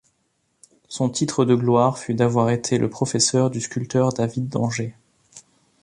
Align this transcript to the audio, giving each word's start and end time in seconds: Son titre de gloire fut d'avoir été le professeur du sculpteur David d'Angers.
Son 0.87 1.11
titre 1.11 1.45
de 1.45 1.53
gloire 1.53 1.99
fut 1.99 2.15
d'avoir 2.15 2.49
été 2.49 2.79
le 2.79 2.89
professeur 2.89 3.51
du 3.51 3.61
sculpteur 3.61 4.11
David 4.11 4.49
d'Angers. 4.49 4.95